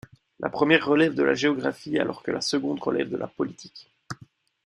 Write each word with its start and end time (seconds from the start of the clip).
La 0.39 0.49
première 0.49 0.83
relève 0.87 1.13
de 1.13 1.21
la 1.21 1.35
géographie 1.35 1.99
alors 1.99 2.23
que 2.23 2.31
la 2.31 2.41
seconde 2.41 2.81
relève 2.81 3.11
de 3.11 3.17
la 3.17 3.27
politique. 3.27 3.87